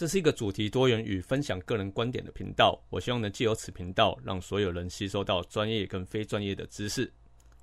[0.00, 2.82] 这是一个主题多元与分享个人观点的频道。
[2.88, 7.12] 我希望能借由此频道，让所有人吸收到专业跟非专业的知识。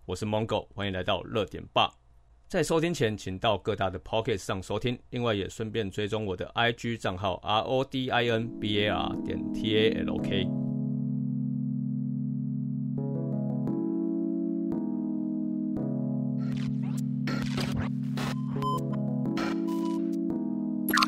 [0.06, 1.92] 我是 Mongo，欢迎来到热点吧。
[2.48, 9.90] 在收听前，请到各大的 Pocket 上收听，另外也顺便追踪我的 IG 账号 R O D I N B A R 点 T A
[10.06, 10.67] L K。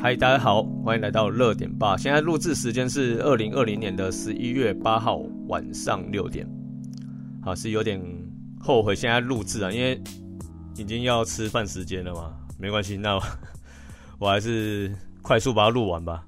[0.02, 1.94] 嗨，大家好，欢迎来到热点吧。
[1.94, 6.48] 现在录制时间是二零二零年的十一月八号晚上六点。
[7.42, 8.00] 好，是有点
[8.58, 10.02] 后悔现在录制啊，因为
[10.74, 12.34] 已经要吃饭时间了嘛。
[12.58, 13.20] 没关系，那
[14.18, 16.26] 我 还是快速把它录完吧。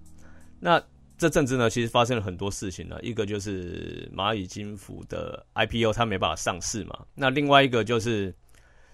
[0.61, 0.79] 那
[1.17, 2.99] 这阵子呢，其实发生了很多事情呢。
[3.01, 6.99] 一个就是蚂蚁金服的 IPO 它没办法上市嘛。
[7.15, 8.35] 那另外一个就是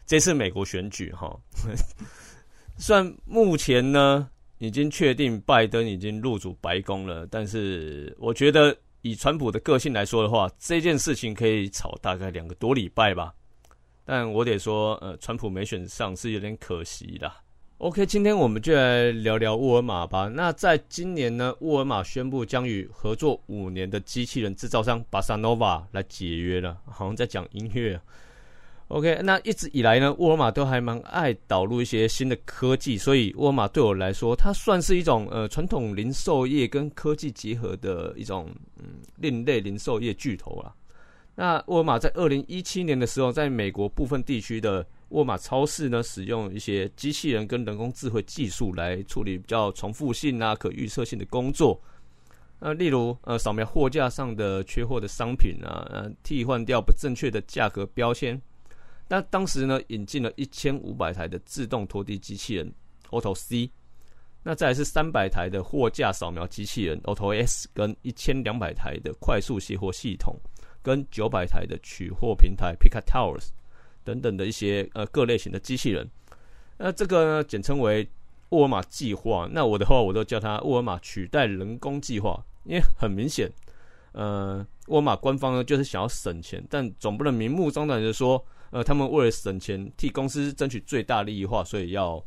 [0.07, 1.37] 这次美国选举哈，
[2.79, 4.29] 算目前呢。
[4.59, 13.33] 已经确定拜登已经入主白宫了，但是我觉得以川普的个性来说的话，这件事情可以吵大概两个多礼拜吧。
[14.05, 17.31] 但我得说，呃，川普没选上是有点可惜的。
[17.77, 20.27] OK，今天我们就来聊聊沃尔玛吧。
[20.27, 28.01] 那在今年呢，沃尔玛宣布将与合作五年的机器人制造商巴萨诺瓦来解约了，好像在讲音乐。
[28.89, 40.75] OK，那一直以来呢，沃尔玛都还蛮爱导入一些新的科技，所以沃尔玛对我来说，它算是一种呃传统零售业跟科技结合的一种嗯另类零售业巨头啦。
[41.35, 51.79] 那沃尔玛在二零一七年的时候，在美国部分地区的沃尔玛超市呢，使用一些机器人跟人工智慧技术来处理比较重复性啊、可预测性的工作。
[52.59, 58.41] 那例如呃扫描货架上的缺货的商品啊，呃替换掉不正确的价格标签。
[59.11, 62.71] 那当时呢，引进了一千五百台的自动拖地机器人
[63.09, 63.71] Auto C，
[64.43, 70.37] 那再来是三百台的货架扫描机器人 Auto S，跟一千两百台的快速卸货系统，
[70.83, 73.49] 跟九百台的取货平台 Pick Towers
[74.05, 76.07] 等等的一些呃各类型的机器人。
[76.77, 78.07] 那这个呢，简称为
[78.51, 79.49] 沃尔玛计划。
[79.51, 83.51] 那我的话，我都叫它沃尔玛取代人工计划，因为很明显，
[84.13, 88.45] 呃，沃尔玛官方呢就是想要省钱，但总不能明目张胆的说。
[88.71, 92.23] 呃，他们为了省钱，替公司争取最大利益化，所以要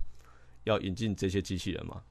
[0.64, 2.02] 要引进这些机器人嘛。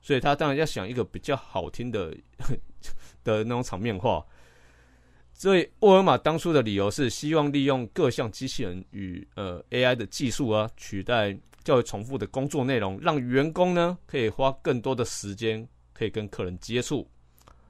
[0.00, 2.16] 所以他当然要想一个比较好听的
[3.24, 4.24] 的那种场面话。
[5.32, 17.08] 所以沃尔玛当初的理由是希望利用各项机器人与呃 AI 的技术啊，取代较为重复的工作内容，让员工呢可以花更多的时间可以跟客人接触。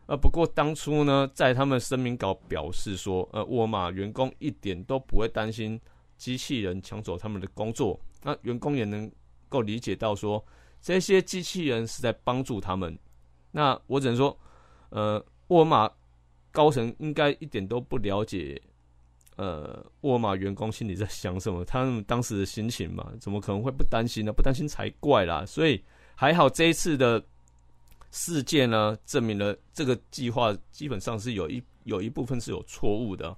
[0.08, 5.78] 呃，不过当初呢，在他们声明稿表示说，呃，沃尔玛员工一点都不会担心
[6.16, 8.00] 机器人抢走他们的工作。
[8.22, 9.10] 那员工也能
[9.50, 10.42] 够理解到说，
[10.80, 12.98] 这些机器人是在帮助他们。
[13.50, 14.34] 那我只能说，
[14.88, 15.90] 呃，沃尔玛
[16.52, 18.58] 高层应该一点都不了解，
[19.36, 24.32] 呃，沃尔玛员工心里在想什么，他们当时的心情嘛，怎么可能会不担心呢？
[24.32, 25.44] 不担心才怪啦。
[25.44, 27.22] 所以还好这一次的。
[28.10, 33.36] 事件呢，证明了这个计划基本上是有一有一部分是有错误的。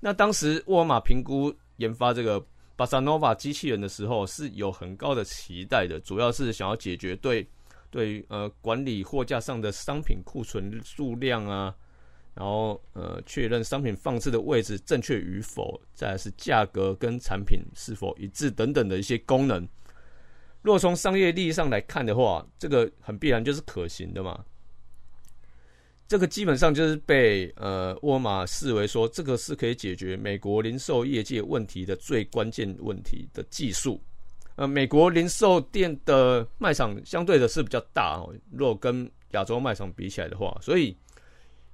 [0.00, 2.44] 那当时沃尔玛评估研发这个
[2.74, 7.46] 巴萨诺瓦机器人的时候，是有很高的期待的，主要是想要解决对
[7.90, 11.74] 对呃管理货架上的商品库存数量啊，
[12.34, 19.68] 然后呃确认商品放置的位置正确与否，再是价格跟产品是否一致等等的一些功能。
[20.62, 24.44] 若从商业利益上来看的话，这个很必然就是可行的嘛。
[26.06, 33.98] 这个基本上就是被呃沃尔玛视为说，这个是可以解决美国零售业界问题的最关键问题的技术。
[34.56, 40.94] 呃，美国零售店的卖场相对的是比较大哦，若跟亚洲卖场比起来的话，所以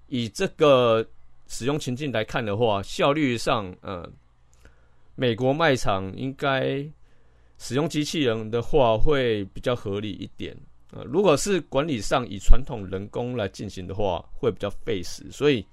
[0.06, 1.04] 以这个
[1.48, 4.08] 使用情境来看的话，效率上，呃，
[5.16, 6.88] 美国卖场应该。
[7.58, 10.56] 使用机器人的话会比较合理一点，
[10.92, 15.66] 呃，如果是管理上以传统人工来进行的话，会比较费时，所以，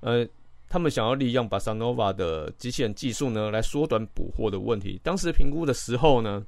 [0.00, 0.26] 呃，
[0.68, 5.00] 他们想要利用巴萨诺瓦的机器人技术呢，来缩短补货的问题。
[5.02, 6.44] 当时评估的时候呢，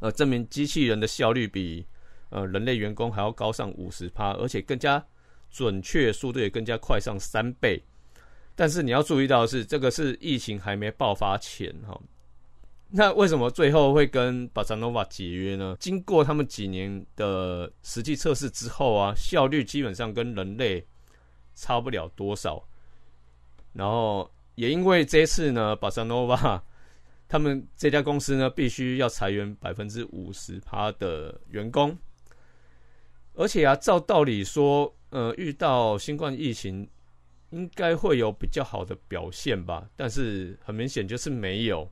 [0.00, 1.84] 呃，证明机器人的效率比
[2.30, 5.04] 呃人类员工还要高上五十趴，而且更加
[5.50, 7.82] 准确，速度也更加快上三倍。
[8.54, 12.00] 但是你要注意到的是，这个是疫情还没爆发前哈。
[12.90, 15.76] 那为什么最后会跟巴萨诺瓦解约呢？
[15.78, 20.82] 经过他们几年的实际测试之后啊，效率基本上跟人类
[21.54, 22.66] 差不了多少。
[23.74, 26.62] 然后也因为这次呢，巴萨诺瓦
[27.28, 31.94] 他们这家公司呢，必须要裁员百分之五十趴的员工。
[33.34, 36.88] 而且啊，照道理说，呃，遇到新冠疫情，
[37.50, 39.86] 应该会有比较好的表现吧？
[39.94, 41.86] 但是很明显就是没有。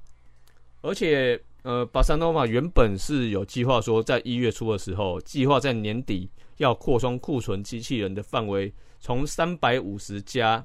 [0.86, 10.64] 而且，呃，巴塞诺瓦原本是有计划说，在一月初的时候，计划在年底要扩充库存机器人的范围，从三百五十家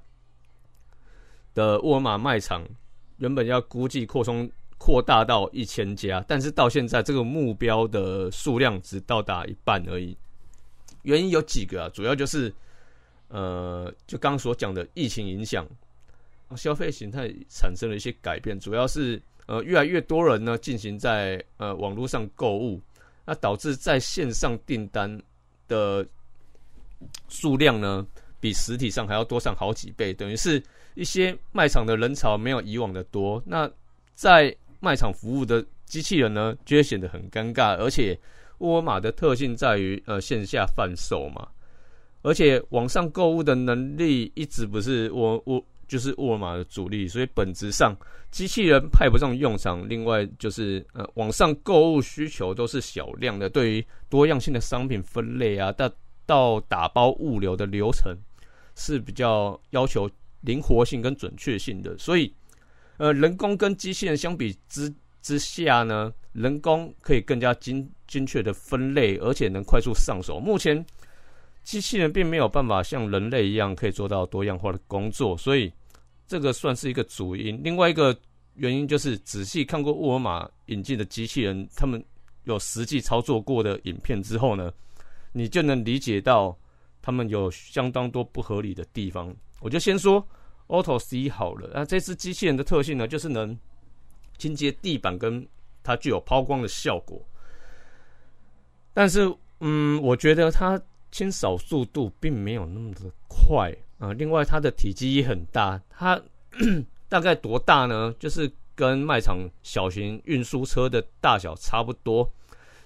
[1.55, 2.63] 的沃尔玛卖场，
[3.17, 4.47] 原本要估计扩充
[4.77, 10.15] 扩大到一千家，但是到现在这个目标的数量只到达一半而已。
[11.01, 12.53] 原因有几个啊，主要就是，
[13.29, 15.67] 呃，就刚所讲的疫情影响，
[16.55, 22.81] 消费形态产生了一些改变，主要是呃越来越多人呢进行在呃网络上购物，
[23.25, 25.21] 那导致在线上订单
[25.67, 26.05] 的
[27.29, 28.05] 数量呢
[28.39, 30.61] 比实体上还要多上好几倍，等于是
[30.95, 33.69] 一些卖场的人潮没有以往的多，那
[34.13, 38.17] 在卖场服务的机器人呢就会显得很尴尬，而且。
[38.61, 41.47] 沃尔玛的特性在于，呃，线下贩售嘛，
[42.21, 47.93] 而且网上购物的能力一直不是我我就是沃尔玛的主力，所以本质上
[48.31, 49.89] 机器人派不上用场。
[49.89, 55.91] 另外就是，呃，网上购物需求都是小量的，对于多样性的商品分类啊，到
[56.25, 58.15] 到打包物流的流程
[58.75, 60.09] 是比较要求
[60.39, 62.33] 灵活性跟准确性的，所以，
[62.95, 67.91] 呃，人工跟机器人相比之之下呢，人工可以更加精。
[68.11, 70.37] 精确的分类，而且能快速上手。
[70.37, 70.85] 目前，
[71.63, 75.71] 机器人并没有办法像人类一样可以做到多样化的工作，所以
[76.31, 77.61] 这个算是一个主因。
[77.61, 78.17] 另外一个
[78.53, 82.01] 原因就是，仔细看过沃尔玛引进的机器人，他们
[82.45, 84.71] 有实际操作过的影片之后呢，
[85.33, 86.57] 你就能理解到
[87.01, 89.35] 他们有相当多不合理的地方。
[89.59, 90.25] 我就先说
[90.67, 93.59] Auto C 好了，那这只机器人的特性呢，就是能
[94.37, 95.45] 清洁地板，跟
[95.83, 97.21] 它具有抛光的效果。
[98.93, 99.29] 但是，
[99.59, 100.81] 嗯，我觉得它
[101.11, 104.13] 清扫速度并没有那么的快啊。
[104.13, 106.21] 另外，它的体积也很大，它
[107.09, 108.13] 大概多大呢？
[108.19, 112.27] 就是跟卖场小型运输车的大小差不多。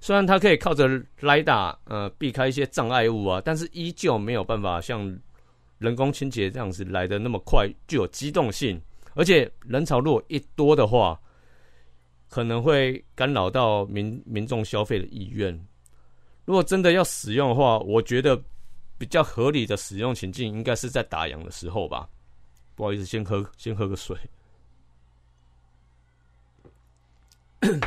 [0.02, 5.18] 虽然它可以靠着雷达呃避开一些障碍物啊，但是依旧没有办法像
[5.80, 8.80] 人工清洁这样子来的那么快，具有机动性。
[9.14, 11.20] 而且人潮如果一多的话，
[12.30, 15.58] 可能会干扰到民民众消费的意愿。
[16.46, 18.40] 如果真的要使用的话，我觉得
[18.98, 22.08] 比较合理的使用情境应该是在打烊的时候吧。
[22.76, 24.16] 不好意思，先喝先喝个水。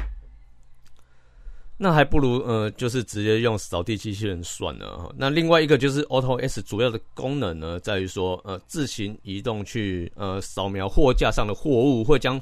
[1.81, 5.15] 那还不如呃，就是直接用扫地机器人算了。
[5.17, 12.41] 那另外一个就是 Auto S 主要的功能呢，在于说呃，自行移动去呃扫描货架上的货物，会将。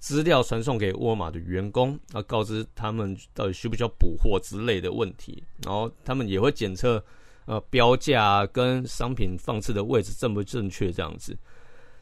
[0.00, 7.04] 资料传送给沃尔玛的员工，啊，告知他们到底需不需要补货之类的问题，然后他们也会检测，
[7.44, 11.36] 呃，标价跟商品放置的位置正不正确这样子。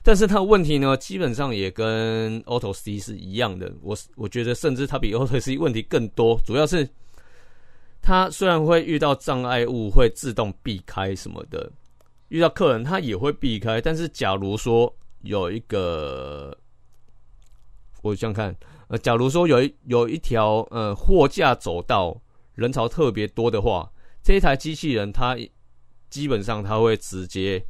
[0.01, 3.75] 但是它问题呢，基本上也跟 Auto C 是一样的。
[3.83, 6.89] 我我觉得甚至它比 Auto C 问题更多，主要是
[8.01, 11.69] 它虽然会遇到障碍物会自动避开什么的，
[12.29, 16.57] 遇到客人它也会避开，但是假如说有一个。
[18.03, 18.57] 我想看，
[18.87, 22.23] 呃，假如说有一有一条呃货架走道，
[22.55, 23.91] 人潮特别多的话，
[24.23, 25.37] 这一台机器人它
[26.09, 27.67] 基本上它会直接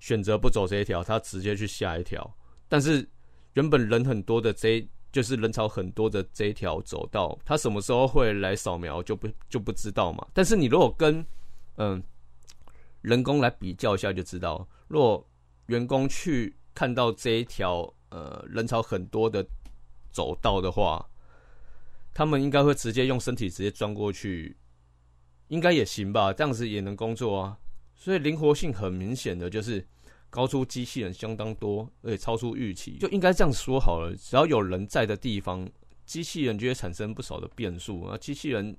[0.00, 2.36] 选择不走这一条，它直接去下一条。
[2.68, 3.08] 但是
[3.52, 10.26] 原本人很多的这就是人潮很多的这一条走道，它什么时候会来扫描就不就不知道嘛。
[10.32, 11.24] 但是你如果跟
[11.76, 12.02] 嗯
[13.02, 15.24] 人工来比较一下就知道，如果
[15.66, 17.93] 员工去看到这一条。
[18.14, 19.44] 呃，人潮很多的
[20.12, 21.04] 走道的话，
[22.14, 24.56] 他们应该会直接用身体直接钻过去，
[25.48, 26.32] 应该也行吧？
[26.32, 27.58] 这样子也能工作啊。
[27.96, 29.84] 所以灵活性很明显的就是
[30.30, 34.14] 高出机器人相当多，而且超出预期，就应该这样说好了。
[34.16, 35.68] 只要有人在的地方，
[36.06, 38.16] 机器人就会产生不少的变数啊。
[38.16, 38.76] 机器人，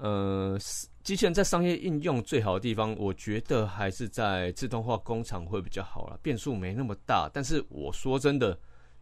[0.00, 0.58] 呃。
[1.02, 7.28] 机器人在商业应用最好的地方，我觉得还是在自动化工厂会比较好了，变数没那么大。
[7.32, 8.56] 但是我说真的，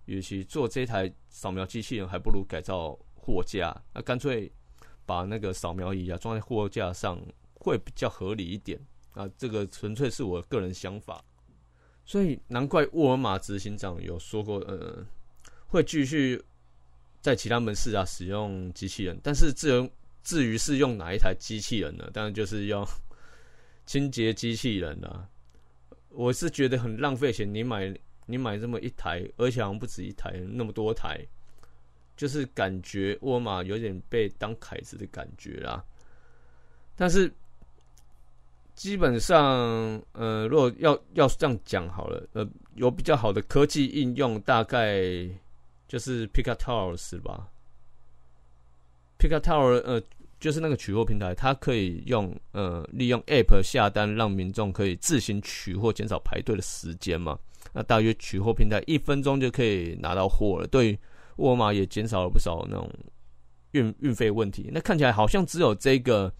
[0.04, 4.50] 与其做这台扫描机器人，还不如改造货架，那干脆
[5.04, 7.20] 把那个扫描仪啊装在货架上，
[7.54, 8.78] 会比较合理一点。
[9.12, 11.22] 啊，这个纯粹是我个人想法。
[12.06, 15.04] 所以难怪沃尔玛执行长有说过，呃，
[15.66, 16.40] 会继续
[17.20, 19.90] 在其他门市啊使用机器人，但是自由。
[20.22, 22.10] 至于是用哪一台机器人呢？
[22.12, 22.86] 当然就是用
[23.86, 25.28] 清洁机器人啦。
[26.10, 27.94] 我是觉得很浪费钱，你买
[28.26, 31.18] 你买这么一台，而且好像不止一台，那么多台，
[32.16, 35.84] 就是感觉沃尔玛有点被当凯子的感觉啦。
[36.96, 37.32] 但是
[38.74, 45.02] 基本上，呃，如果要要这样讲好了，呃，有比较好的科技应用，大概
[45.86, 47.48] 就是 p i c a Tower 是吧
[49.18, 50.02] pick a Tower，呃，
[50.40, 57.38] 就是那个取货平台，它可以用呃利用 App 下单，让民众可以自行取货，减少排队的时间嘛。
[57.72, 60.98] 那大约取货平台一分钟就可以拿到货了，对
[61.36, 62.90] 沃尔玛也减少了不少那种
[63.72, 64.70] 运运费问题。
[64.72, 66.32] 那看起来好像只有这个，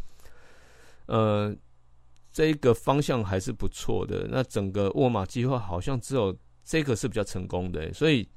[1.06, 1.54] 呃。
[2.30, 4.28] 这个方向还是不错的。
[4.30, 8.28] 那整个沃尔玛计划好像只有这个是比较成功的，所以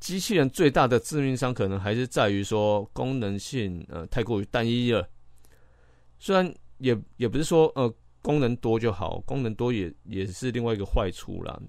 [0.00, 5.08] 机器人最大的致命伤可能还是在于说功能性呃太过于单一了。
[6.18, 11.60] 虽然也也不是说呃功能多就好，功能多也也是另外一个坏处啦。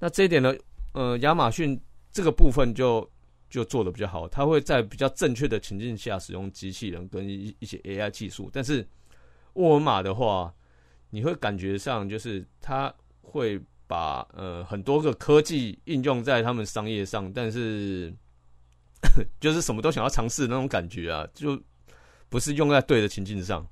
[0.00, 0.52] 那这一点呢，
[0.94, 3.08] 呃，亚马逊这个部分就
[3.48, 8.84] 就做的比较好，它会在比较正确的情境下使用机器人跟一一些 AI 技术，但是
[9.52, 10.52] 沃尔玛的话。
[11.10, 18.14] 你会感觉上就是它会把呃很多个科技应用在他们商业上，但是
[19.40, 21.60] 就是什么都想要尝试那种感觉啊，就
[22.28, 23.66] 不是用在对的情境上。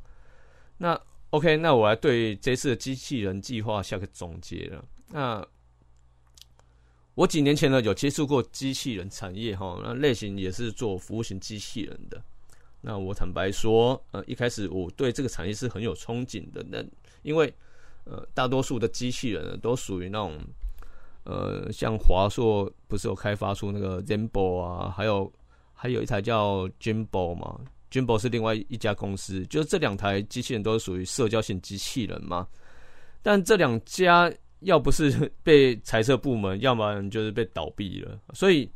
[0.79, 4.85] 那 OK，那我来对这次的机器人计划下个总结了。
[5.11, 5.47] 那
[7.15, 12.23] 我几年前呢有接触过机器人产业哈，那类型也是做服务型机器人的。
[12.83, 16.65] 那我坦白说，呃，一开始我对这个产业是很有憧憬的。
[16.71, 16.85] 那
[17.23, 17.53] 因为，
[18.07, 20.39] 呃，大多数的机器人都属于那种，
[21.25, 25.31] 呃，像华硕不是有开发出那个 Zimbo 啊，还有
[25.75, 27.61] 还有一台叫 Jimbo 嘛
[27.91, 32.47] ，Jimbo 是另外一家公司，就是这两台机器人都是属于社交型机器人嘛。
[33.23, 38.71] 但这两家要不是被裁撤部门， 要么就是被倒闭了，所以。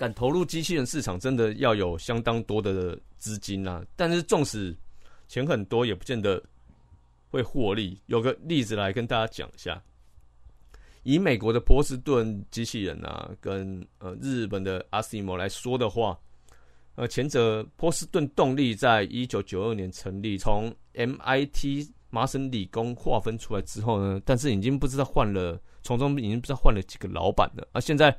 [0.00, 3.84] 敢投入机器人市场，真的要有相当多的资金啊！
[3.96, 4.74] 但是纵使
[5.28, 6.42] 钱很多，也不见得
[7.30, 8.00] 会获利。
[8.06, 9.82] 有个例子来跟大家讲一下：
[11.02, 16.18] 以美国的波士顿机器人啊，跟呃日本的阿西莫来说的话，
[16.96, 28.14] 呃前者波士顿动力在一九九二年成立，从 MIT 麻省理工划分出来之后呢，但是已经不知道换了，从中已经不知道换了几个老板了，而现在。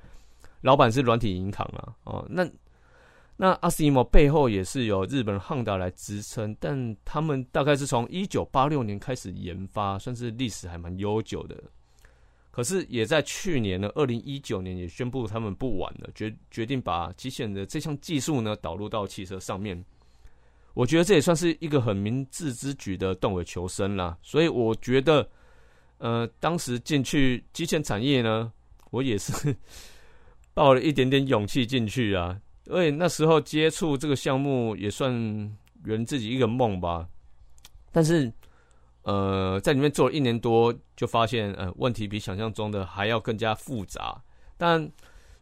[0.64, 2.48] 老板是软体银行啊，哦，那
[3.42, 11.56] 那阿斯莫背后也是由日本汉达来支撑，但他们大概是从一九八六年开始研发，算是历史还蛮悠久的。
[12.52, 19.84] 可是也在去年呢，二零一九年也宣布他们不玩了，决决定把机器人的这项技术呢导入到汽车上面。
[20.76, 24.16] 我觉得这也算是一个很明智之举的动尾求生啦。
[24.22, 25.28] 所以我觉得，
[25.98, 28.54] 呃，当时进去机器人产业呢，
[28.92, 29.34] 我也是。
[30.54, 35.12] 抱了一点点勇气进去啊，因为那时候接触这个项目也算
[35.86, 37.08] 圆自己一个梦吧。
[37.92, 38.32] 但是，
[39.02, 44.22] 呃，在里面做了一年多，就发现呃问题比想象中的还要更加复杂。
[44.58, 44.90] 但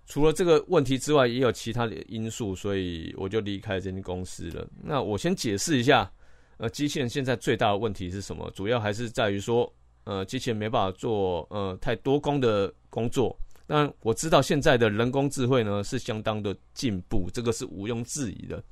[0.06, 4.68] 除了这个问题之外，也有其他的因素，所以我就离开这间公司了。
[4.82, 6.12] 那我先解释一下，
[6.58, 8.50] 呃，机器人现在最大的问题是什么？
[8.56, 9.72] 主要还是在于说，
[10.06, 13.38] 呃，机器人没办法做呃太多工的工作。
[13.72, 18.64] 那我知道现在的人工智慧呢是相当的进步，这个是毋庸置疑的。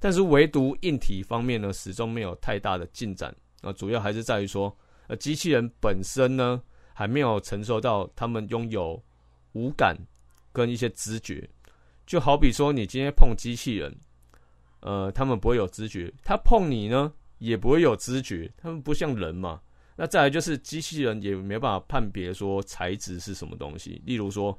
[0.00, 3.34] 但是唯独硬体方面呢，始终没有太大的进展。
[3.60, 4.74] 啊，主要还是在于说，
[5.08, 6.62] 呃，机器人本身呢
[6.94, 8.98] 还没有承受到他们拥有
[9.52, 9.94] 五感
[10.50, 11.46] 跟一些知觉。
[12.06, 13.94] 就好比说，你今天碰机器人，
[14.80, 18.50] 呃，他们不会有知觉；他碰你呢，也不会有知觉。
[18.56, 19.60] 他们不像人嘛。
[20.00, 24.56] 那再来就是机器人也没办法判别说材质是什么东西，例如说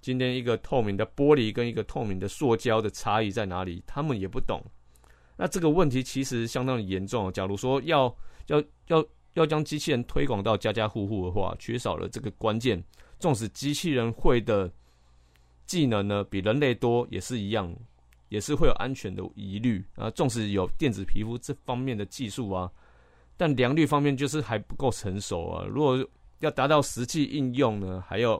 [0.00, 4.60] 今天一个透明的玻璃跟一个透明的塑胶的差异在哪里，他们也不懂。
[5.36, 7.32] 那这个问题其实相当严重。
[7.32, 8.12] 假如说要
[8.48, 12.82] 要要要将机器人推广到家家户户的话，缺少了这个关键，
[13.20, 14.68] 纵使机器人会的
[15.66, 17.72] 技能呢比人类多，也是一样，
[18.28, 20.10] 也是会有安全的疑虑啊。
[20.10, 22.68] 纵使有电子皮肤这方面的技术啊。
[23.40, 25.64] 但良率方面就是还不够成熟啊！
[25.64, 26.06] 如果
[26.40, 28.38] 要达到实际应用呢，还要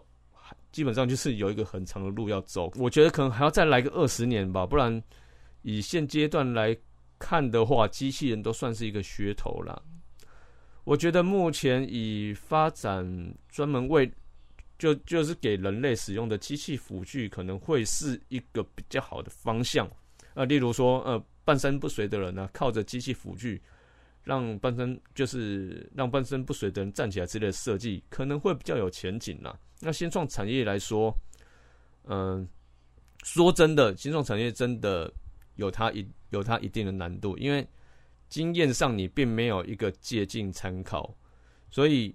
[0.73, 2.71] 基本上就是有一个很长的路要走。
[2.77, 5.03] 我觉得可能还要再来个二十年吧，不然
[5.63, 6.77] 以现阶段来
[7.19, 9.83] 看的话，机器人都算是一个噱头了。
[10.85, 14.13] 我觉得目前以发展专门为
[14.79, 19.91] 就就是给人类使用的机器辅具，可能会是一个比较好的方向
[20.35, 20.45] 啊。
[20.45, 23.63] 例如说，呃，半身不遂的人呢，靠着机器辅具。
[24.23, 29.59] 让半身就是让半身不遂的人站起来之类的设计，可能会比较有前景啦。
[29.81, 31.15] 那新创产业来说，
[32.05, 32.47] 嗯，
[33.23, 35.13] 说真的，新创产业真的
[35.57, 37.67] 有它一有它一定的难度，因为
[38.29, 41.15] 经验上你并没有一个借鉴参考，
[41.71, 42.15] 所以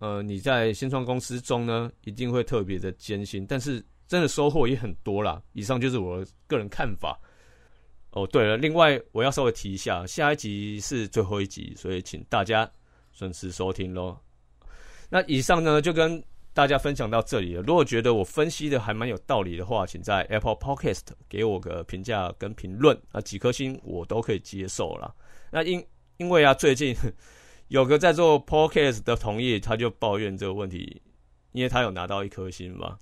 [0.00, 5.40] 呃你在新创公司中呢，一定会特别的艰辛，但是真的收获也很多啦。
[5.52, 7.18] 以上就是我个人看法。
[8.14, 12.70] 哦，对了，另外我要稍微提一下，下一集是最后一集，所以请大家
[13.12, 14.16] 准时收听喽。
[15.10, 17.62] 那以上呢就跟大家分享到这里了。
[17.62, 25.12] 如果觉得我分析的还蛮有道理的话，请在 Apple Podcast 给我个评价跟评论，啊，几颗星我都可以接受啦。
[25.50, 25.84] 那因
[26.18, 26.94] 因为啊，最近
[27.66, 31.02] 有个在做 Podcast 的同业，他就抱怨这个问题，
[31.50, 32.96] 因为他有拿到一颗星嘛，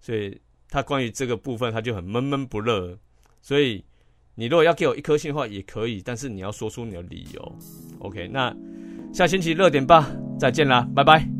[0.00, 2.98] 所以他关于这个部分他就很闷闷不乐，
[3.40, 3.84] 所以。
[4.40, 7.58] 你如果要给我一颗星的话也可以，但是你要说出你的理由。
[7.98, 8.56] OK，那
[9.12, 10.02] 下星期六点半，
[10.38, 11.39] 再见啦，拜拜。